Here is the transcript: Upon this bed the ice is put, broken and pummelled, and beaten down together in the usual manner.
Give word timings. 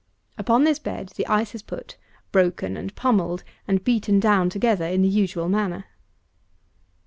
Upon 0.35 0.63
this 0.63 0.79
bed 0.79 1.09
the 1.09 1.27
ice 1.27 1.53
is 1.53 1.61
put, 1.61 1.95
broken 2.31 2.75
and 2.75 2.95
pummelled, 2.95 3.43
and 3.67 3.83
beaten 3.83 4.19
down 4.19 4.49
together 4.49 4.87
in 4.87 5.03
the 5.03 5.07
usual 5.07 5.47
manner. 5.47 5.85